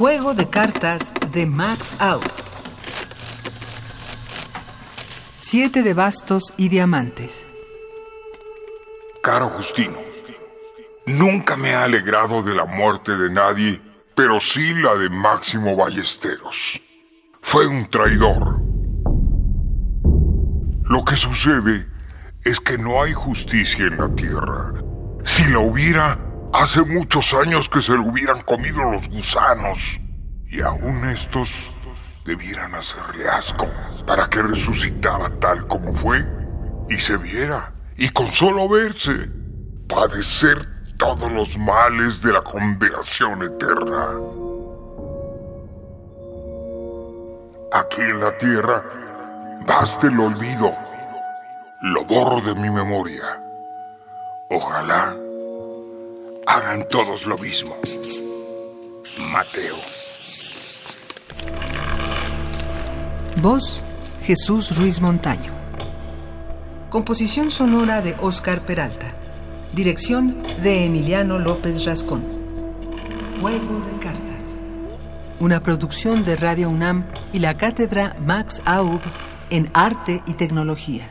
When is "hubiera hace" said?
25.58-26.82